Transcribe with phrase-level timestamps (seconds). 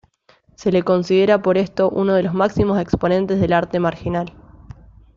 [0.55, 4.33] Se le considera por esto uno de los máximos exponentes del arte marginal.